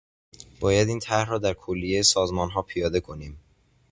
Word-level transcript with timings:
باید 0.59 0.87
این 0.87 0.99
طرح 0.99 1.29
را 1.29 1.37
در 1.37 1.53
کلیهٔ 1.53 2.03
سازمانها 2.03 2.61
پیاده 2.61 2.99
کنیم. 2.99 3.37